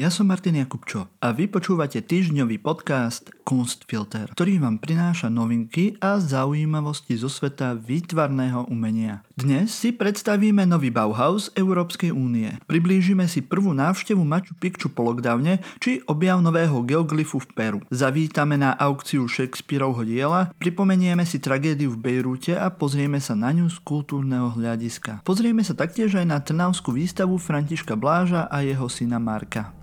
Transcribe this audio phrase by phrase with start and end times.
[0.00, 6.16] Ja som Martin Jakubčo a vy počúvate týždňový podcast Kunstfilter, ktorý vám prináša novinky a
[6.16, 9.20] zaujímavosti zo sveta výtvarného umenia.
[9.36, 12.56] Dnes si predstavíme nový Bauhaus Európskej únie.
[12.64, 17.78] Priblížime si prvú návštevu Machu Picchu po lockdowne či objav nového geoglyfu v Peru.
[17.92, 23.68] Zavítame na aukciu Shakespeareovho diela, pripomenieme si tragédiu v Bejrúte a pozrieme sa na ňu
[23.68, 25.20] z kultúrneho hľadiska.
[25.20, 29.81] Pozrieme sa taktiež aj na Trnavskú výstavu Františka Bláža a jeho syna Marka.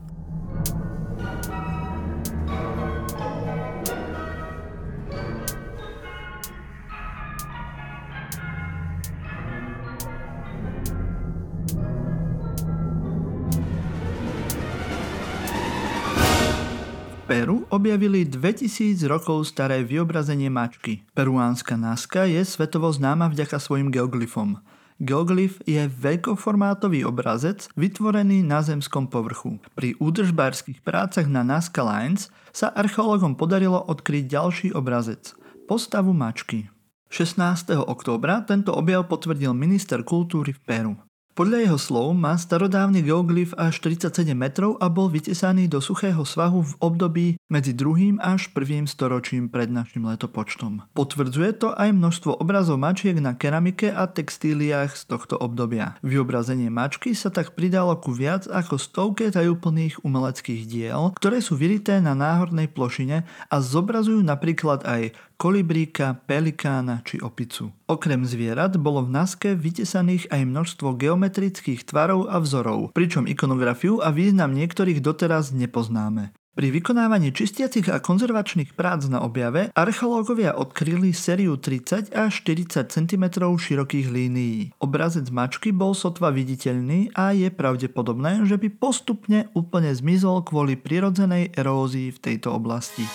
[17.70, 21.06] Objavili 2000 rokov staré vyobrazenie mačky.
[21.14, 24.58] Peruánska Nazca je svetovo známa vďaka svojim geoglyfom.
[25.00, 29.62] Geoglyf je veľkoformátový obrazec vytvorený na zemskom povrchu.
[29.72, 35.32] Pri údržbárskych prácach na Nazca Lines sa archeológom podarilo odkryť ďalší obrazec–
[35.72, 36.68] postavu mačky.
[37.10, 37.74] 16.
[37.90, 40.94] októbra tento objav potvrdil minister kultúry v Peru.
[41.40, 46.68] Podľa jeho slov má starodávny geoglyf až 37 metrov a bol vytesaný do suchého svahu
[46.68, 48.20] v období medzi 2.
[48.20, 48.84] až 1.
[48.92, 50.84] storočím pred našim letopočtom.
[50.92, 55.96] Potvrdzuje to aj množstvo obrazov mačiek na keramike a textíliách z tohto obdobia.
[56.04, 62.04] Vyobrazenie mačky sa tak pridalo ku viac ako stovke tajúplných umeleckých diel, ktoré sú vyrité
[62.04, 67.72] na náhornej plošine a zobrazujú napríklad aj kolibríka, pelikána či opicu.
[67.88, 74.12] Okrem zvierat bolo v Naske vytesaných aj množstvo geometrických tvarov a vzorov, pričom ikonografiu a
[74.12, 76.36] význam niektorých doteraz nepoznáme.
[76.60, 83.24] Pri vykonávaní čistiacich a konzervačných prác na objave archeológovia odkryli sériu 30 až 40 cm
[83.40, 84.76] širokých línií.
[84.84, 91.56] Obrazec mačky bol sotva viditeľný a je pravdepodobné, že by postupne úplne zmizol kvôli prirodzenej
[91.56, 93.08] erózii v tejto oblasti.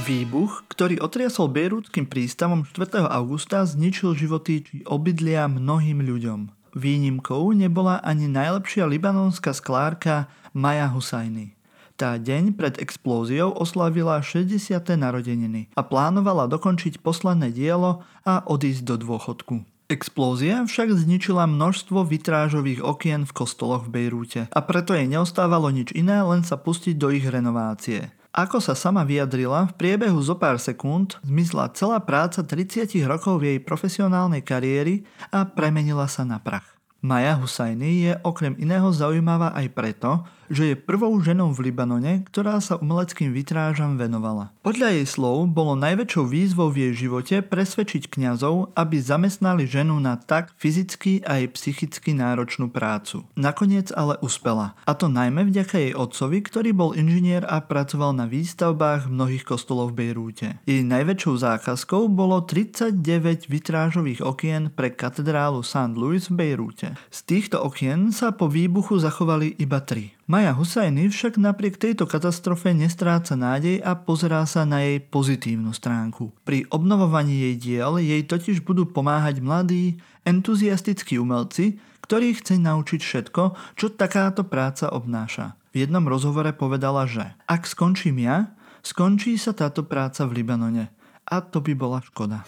[0.00, 3.04] Výbuch, ktorý otriasol Bejrútským prístavom 4.
[3.04, 6.48] augusta, zničil životy či obydlia mnohým ľuďom.
[6.72, 11.52] Výnimkou nebola ani najlepšia libanonská sklárka Maja Husajny.
[12.00, 14.80] Tá deň pred explóziou oslavila 60.
[14.96, 19.68] narodeniny a plánovala dokončiť posledné dielo a odísť do dôchodku.
[19.92, 25.92] Explózia však zničila množstvo vitrážových okien v kostoloch v Bejrúte a preto jej neostávalo nič
[25.92, 28.14] iné, len sa pustiť do ich renovácie.
[28.30, 33.58] Ako sa sama vyjadrila, v priebehu zo pár sekúnd zmizla celá práca 30 rokov jej
[33.58, 35.02] profesionálnej kariéry
[35.34, 36.78] a premenila sa na prach.
[37.02, 42.58] Maja Husajny je okrem iného zaujímavá aj preto, že je prvou ženou v Libanone, ktorá
[42.58, 44.50] sa umeleckým vitrážam venovala.
[44.66, 50.18] Podľa jej slov bolo najväčšou výzvou v jej živote presvedčiť kňazov, aby zamestnali ženu na
[50.18, 53.22] tak fyzicky aj psychicky náročnú prácu.
[53.38, 54.74] Nakoniec ale uspela.
[54.84, 59.94] A to najmä vďaka jej otcovi, ktorý bol inžinier a pracoval na výstavbách mnohých kostolov
[59.94, 60.58] v Bejrúte.
[60.66, 65.94] Jej najväčšou zákazkou bolo 39 vitrážových okien pre katedrálu St.
[65.94, 66.98] Louis v Bejrúte.
[67.14, 70.18] Z týchto okien sa po výbuchu zachovali iba tri.
[70.30, 76.30] Maja Husajny však napriek tejto katastrofe nestráca nádej a pozerá sa na jej pozitívnu stránku.
[76.46, 83.42] Pri obnovovaní jej diel jej totiž budú pomáhať mladí, entuziastickí umelci, ktorých chce naučiť všetko,
[83.74, 85.58] čo takáto práca obnáša.
[85.74, 88.54] V jednom rozhovore povedala, že ak skončím ja,
[88.86, 90.94] skončí sa táto práca v Libanone.
[91.26, 92.46] A to by bola škoda.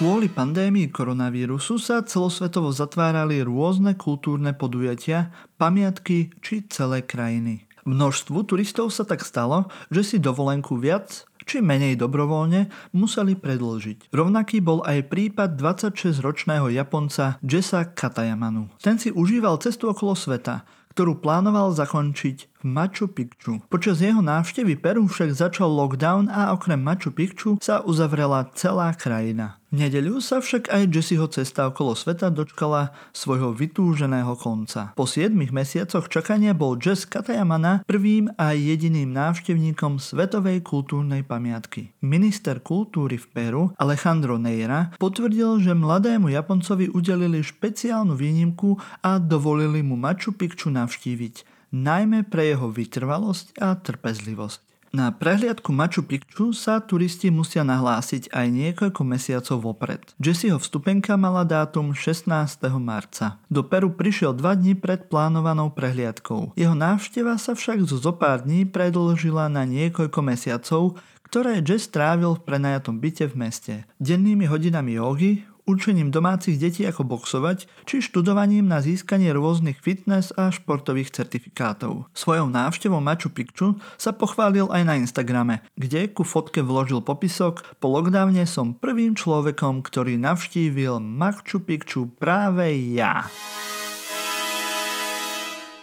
[0.00, 5.28] Kvôli pandémii koronavírusu sa celosvetovo zatvárali rôzne kultúrne podujatia,
[5.60, 7.68] pamiatky či celé krajiny.
[7.84, 14.08] Množstvu turistov sa tak stalo, že si dovolenku viac či menej dobrovoľne museli predlžiť.
[14.08, 18.72] Rovnaký bol aj prípad 26-ročného Japonca Jessa Katayamanu.
[18.80, 20.64] Ten si užíval cestu okolo sveta,
[20.96, 23.64] ktorú plánoval zakončiť v Machu Picchu.
[23.72, 29.56] Počas jeho návštevy Peru však začal lockdown a okrem Machu Picchu sa uzavrela celá krajina.
[29.70, 34.90] V nedeľu sa však aj Jesseho cesta okolo sveta dočkala svojho vytúženého konca.
[34.98, 41.94] Po 7 mesiacoch čakania bol Jess Katayamana prvým a jediným návštevníkom Svetovej kultúrnej pamiatky.
[42.02, 48.74] Minister kultúry v Peru Alejandro Neira potvrdil, že mladému Japoncovi udelili špeciálnu výnimku
[49.06, 54.70] a dovolili mu Machu Picchu navštíviť najmä pre jeho vytrvalosť a trpezlivosť.
[54.90, 60.02] Na prehliadku Machu Picchu sa turisti musia nahlásiť aj niekoľko mesiacov vopred.
[60.18, 62.26] Jesseho vstupenka mala dátum 16.
[62.82, 63.38] marca.
[63.46, 66.58] Do Peru prišiel dva dní pred plánovanou prehliadkou.
[66.58, 70.98] Jeho návšteva sa však zo zopár dní predlžila na niekoľko mesiacov,
[71.30, 73.74] ktoré Jess trávil v prenajatom byte v meste.
[74.02, 80.50] Dennými hodinami jogy, učením domácich detí ako boxovať, či študovaním na získanie rôznych fitness a
[80.50, 82.10] športových certifikátov.
[82.10, 87.86] Svojou návštevou Machu Picchu sa pochválil aj na Instagrame, kde ku fotke vložil popisok Po
[87.94, 93.30] lockdowne som prvým človekom, ktorý navštívil Machu Picchu práve ja.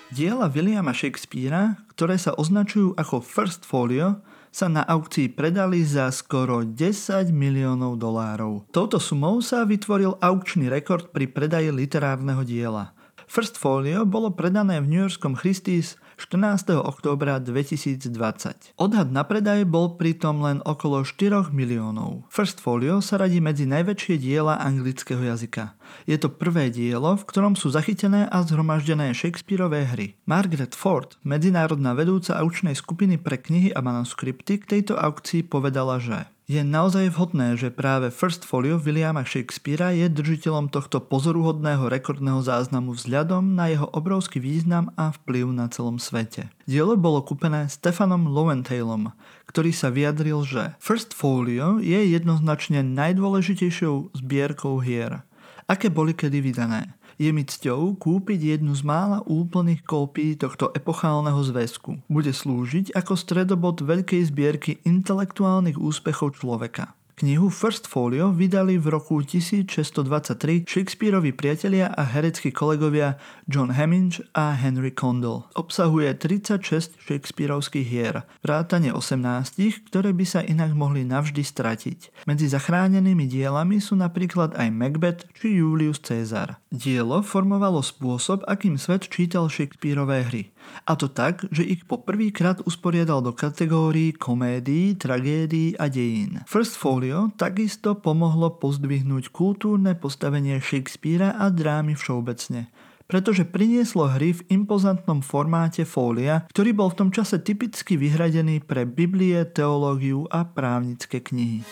[0.08, 4.24] Diela Williama Shakespearea, ktoré sa označujú ako First Folio,
[4.58, 8.66] sa na aukcii predali za skoro 10 miliónov dolárov.
[8.74, 12.98] Touto sumou sa vytvoril aukčný rekord pri predaji literárneho diela.
[13.30, 16.74] First Folio bolo predané v New Yorkskom Christie's 14.
[16.82, 18.74] októbra 2020.
[18.74, 22.26] Odhad na predaj bol pritom len okolo 4 miliónov.
[22.34, 25.78] First Folio sa radí medzi najväčšie diela anglického jazyka.
[26.10, 30.18] Je to prvé dielo, v ktorom sú zachytené a zhromaždené Shakespeareové hry.
[30.26, 36.26] Margaret Ford, medzinárodná vedúca aučnej skupiny pre knihy a manuskripty, k tejto aukcii povedala, že
[36.48, 42.96] je naozaj vhodné, že práve First Folio Williama Shakespearea je držiteľom tohto pozoruhodného rekordného záznamu
[42.96, 46.48] vzhľadom na jeho obrovský význam a vplyv na celom svete.
[46.64, 49.12] Dielo bolo kúpené Stefanom Lowentailom,
[49.52, 55.28] ktorý sa vyjadril, že First Folio je jednoznačne najdôležitejšou zbierkou hier,
[55.68, 56.96] aké boli kedy vydané.
[57.18, 62.06] Je mi cťou kúpiť jednu z mála úplných kópií tohto epochálneho zväzku.
[62.06, 66.94] Bude slúžiť ako stredobod veľkej zbierky intelektuálnych úspechov človeka.
[67.18, 73.18] Knihu First Folio vydali v roku 1623 Shakespeareovi priatelia a hereckí kolegovia
[73.50, 75.50] John Hemminge a Henry Condell.
[75.58, 82.30] Obsahuje 36 Shakespeareovských hier, vrátane 18, ktoré by sa inak mohli navždy stratiť.
[82.30, 86.62] Medzi zachránenými dielami sú napríklad aj Macbeth či Julius Caesar.
[86.70, 90.44] Dielo formovalo spôsob, akým svet čítal Shakespeareové hry.
[90.88, 96.44] A to tak, že ich po prvýkrát usporiadal do kategórií komédií, tragédií a dejín.
[96.48, 102.72] First Folio takisto pomohlo pozdvihnúť kultúrne postavenie Shakespearea a drámy všeobecne
[103.08, 108.84] pretože prinieslo hry v impozantnom formáte fólia, ktorý bol v tom čase typicky vyhradený pre
[108.84, 111.64] Biblie, teológiu a právnické knihy.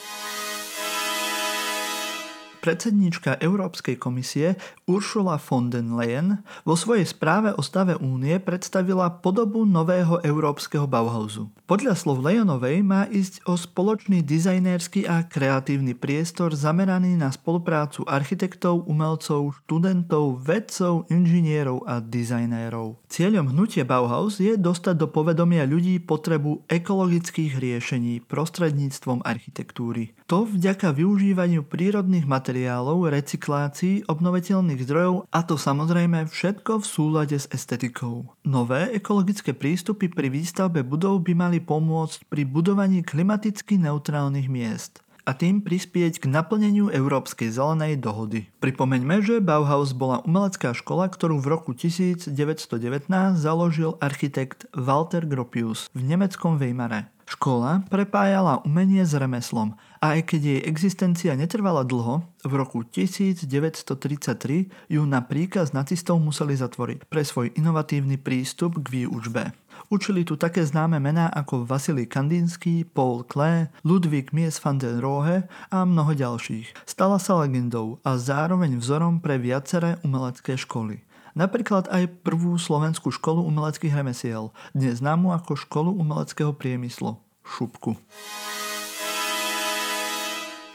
[2.65, 4.57] Predsedníčka Európskej komisie
[4.89, 11.53] Ursula von den Leyen vo svojej správe o stave únie predstavila podobu nového európskeho Bauhausu.
[11.69, 18.89] Podľa slov Lejonovej má ísť o spoločný dizajnérsky a kreatívny priestor zameraný na spoluprácu architektov,
[18.89, 22.97] umelcov, študentov, vedcov, inžinierov a dizajnérov.
[23.05, 30.17] Cieľom hnutia Bauhaus je dostať do povedomia ľudí potrebu ekologických riešení prostredníctvom architektúry.
[30.25, 37.45] To vďaka využívaniu prírodných materiálov recyklácii, obnoviteľných zdrojov a to samozrejme všetko v súlade s
[37.53, 38.33] estetikou.
[38.41, 45.37] Nové ekologické prístupy pri výstavbe budov by mali pomôcť pri budovaní klimaticky neutrálnych miest a
[45.37, 48.49] tým prispieť k naplneniu Európskej zelenej dohody.
[48.65, 52.33] Pripomeňme, že Bauhaus bola umelecká škola, ktorú v roku 1919
[53.37, 57.13] založil architekt Walter Gropius v nemeckom Weimare.
[57.25, 59.73] Škola prepájala umenie s remeslom
[60.05, 63.89] a aj keď jej existencia netrvala dlho, v roku 1933
[64.85, 69.57] ju na príkaz nacistov museli zatvoriť pre svoj inovatívny prístup k výučbe.
[69.89, 75.49] Učili tu také známe mená ako Vasily Kandinsky, Paul Klee, Ludwig Mies van den Rohe
[75.73, 76.85] a mnoho ďalších.
[76.85, 81.01] Stala sa legendou a zároveň vzorom pre viaceré umelecké školy.
[81.33, 87.97] Napríklad aj prvú slovenskú školu umeleckých remesiel, dnes známu ako Školu umeleckého priemyslu, Šupku.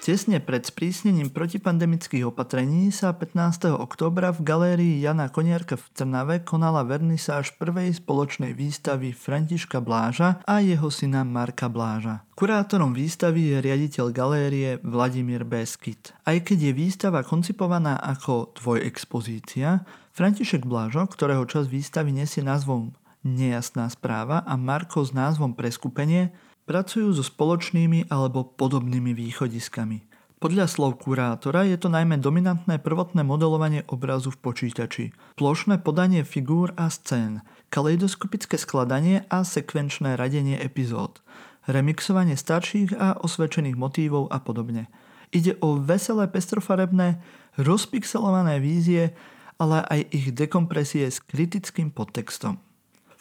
[0.00, 3.68] Tesne pred sprísnením protipandemických opatrení sa 15.
[3.76, 10.64] októbra v galérii Jana Koniarka v Trnave konala vernisáž prvej spoločnej výstavy Františka Bláža a
[10.64, 12.24] jeho syna Marka Bláža.
[12.32, 16.16] Kurátorom výstavy je riaditeľ galérie Vladimír Beskyt.
[16.24, 19.84] Aj keď je výstava koncipovaná ako dvojexpozícia,
[20.16, 26.32] František Blážo, ktorého čas výstavy nesie názvom Nejasná správa a Marko s názvom Preskupenie,
[26.70, 30.06] pracujú so spoločnými alebo podobnými východiskami.
[30.38, 36.70] Podľa slov kurátora je to najmä dominantné prvotné modelovanie obrazu v počítači, plošné podanie figúr
[36.78, 37.42] a scén,
[37.74, 41.18] kaleidoskopické skladanie a sekvenčné radenie epizód,
[41.66, 44.86] remixovanie starších a osvedčených motívov a podobne.
[45.34, 47.18] Ide o veselé pestrofarebné,
[47.58, 49.10] rozpixelované vízie,
[49.58, 52.69] ale aj ich dekompresie s kritickým podtextom.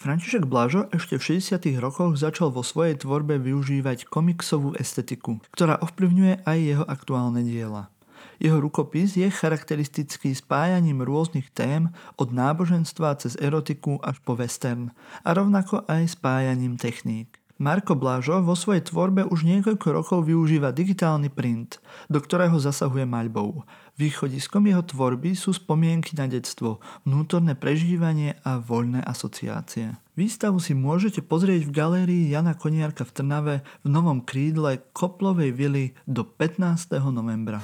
[0.00, 1.60] František Blažo ešte v 60.
[1.76, 7.92] rokoch začal vo svojej tvorbe využívať komiksovú estetiku, ktorá ovplyvňuje aj jeho aktuálne diela.
[8.40, 14.88] Jeho rukopis je charakteristický spájaním rôznych tém od náboženstva cez erotiku až po western
[15.20, 17.39] a rovnako aj spájaním techník.
[17.60, 21.76] Marko Blážo vo svojej tvorbe už niekoľko rokov využíva digitálny print,
[22.08, 23.68] do ktorého zasahuje maľbou.
[24.00, 29.92] Východiskom jeho tvorby sú spomienky na detstvo, vnútorné prežívanie a voľné asociácie.
[30.16, 35.92] Výstavu si môžete pozrieť v galérii Jana Koniarka v Trnave v novom krídle Koplovej vily
[36.08, 36.96] do 15.
[37.12, 37.60] novembra.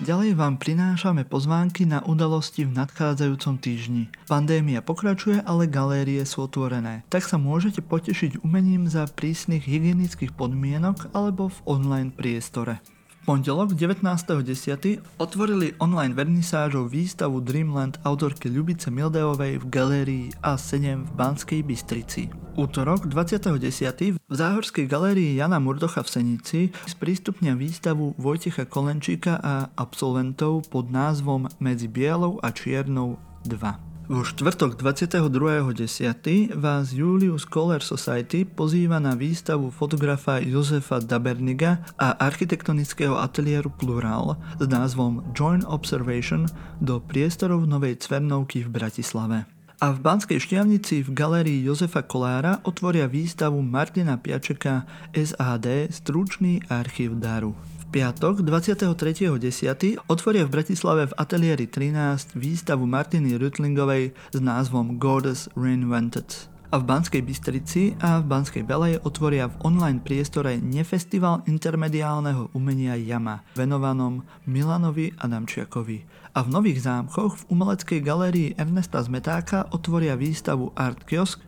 [0.00, 4.08] Ďalej vám prinášame pozvánky na udalosti v nadchádzajúcom týždni.
[4.24, 11.12] Pandémia pokračuje, ale galérie sú otvorené, tak sa môžete potešiť umením za prísnych hygienických podmienok
[11.12, 12.80] alebo v online priestore
[13.26, 15.00] pondelok 19.10.
[15.18, 22.32] otvorili online vernisážou výstavu Dreamland autorky Ľubice Mildeovej v galérii A7 v Banskej Bystrici.
[22.56, 24.16] Útorok 20.10.
[24.16, 31.50] v Záhorskej galérii Jana Murdocha v Senici sprístupnia výstavu Vojtecha Kolenčíka a absolventov pod názvom
[31.58, 33.89] Medzi bielou a čiernou 2.
[34.10, 36.58] Vo štvrtok 22.10.
[36.58, 44.66] vás Julius Scholar Society pozýva na výstavu fotografa Josefa Daberniga a architektonického ateliéru Plural s
[44.66, 46.50] názvom Joint Observation
[46.82, 49.46] do priestorov Novej Cvernovky v Bratislave.
[49.78, 57.14] A v Banskej Štiavnici v galérii Jozefa Kolára otvoria výstavu Martina Piačeka SAD Stručný archív
[57.14, 57.54] daru
[57.90, 59.98] piatok 23.10.
[60.06, 66.46] otvoria v Bratislave v ateliéri 13 výstavu Martiny Rutlingovej s názvom Goddess Reinvented.
[66.70, 72.94] A v Banskej Bystrici a v Banskej Belej otvoria v online priestore nefestival intermediálneho umenia
[72.94, 76.06] Jama, venovanom Milanovi Adamčiakovi.
[76.38, 81.42] A v Nových zámkoch v umeleckej galérii Ernesta Zmetáka otvoria výstavu Art Kiosk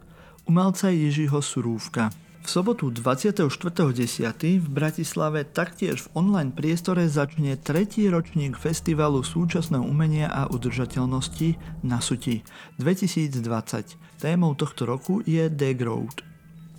[0.50, 2.11] umelca Jižiho Surúvka.
[2.42, 4.58] V sobotu 24.10.
[4.58, 11.54] v Bratislave taktiež v online priestore začne tretí ročník festivalu súčasného umenia a udržateľnosti
[11.87, 12.42] na Suti
[12.82, 13.94] 2020.
[14.18, 16.26] Témou tohto roku je The Growth.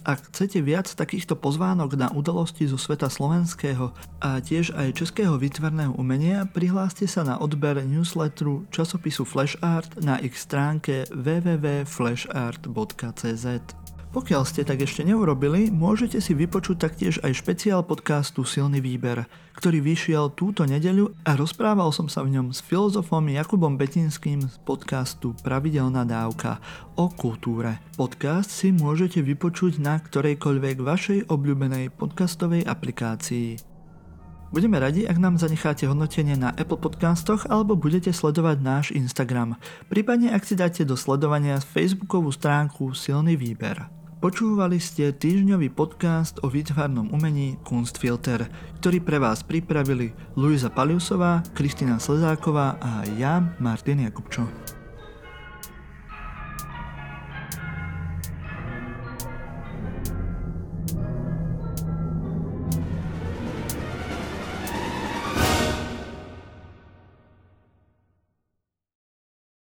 [0.04, 5.96] Ak chcete viac takýchto pozvánok na udalosti zo sveta slovenského a tiež aj českého výtvarného
[5.96, 13.48] umenia, prihláste sa na odber newsletteru časopisu Flash Art na ich stránke www.flashart.cz.
[14.14, 19.26] Pokiaľ ste tak ešte neurobili, môžete si vypočuť taktiež aj špeciál podcastu Silný výber,
[19.58, 24.56] ktorý vyšiel túto nedeľu a rozprával som sa v ňom s filozofom Jakubom Betinským z
[24.62, 26.62] podcastu Pravidelná dávka
[26.94, 27.82] o kultúre.
[27.98, 33.58] Podcast si môžete vypočuť na ktorejkoľvek vašej obľúbenej podcastovej aplikácii.
[34.54, 39.58] Budeme radi, ak nám zanecháte hodnotenie na Apple Podcastoch alebo budete sledovať náš Instagram.
[39.90, 44.03] Prípadne ak si dáte do sledovania Facebookovú stránku Silný výber.
[44.24, 48.48] Počúvali ste týždňový podcast o výtvarnom umení Kunstfilter,
[48.80, 54.63] ktorý pre vás pripravili Luisa Paliusová, Kristina Slezáková a ja, Martin Jakubčo.